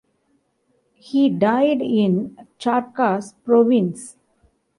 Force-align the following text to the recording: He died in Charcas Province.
He 0.95 1.29
died 1.29 1.79
in 1.79 2.35
Charcas 2.57 3.35
Province. 3.45 4.15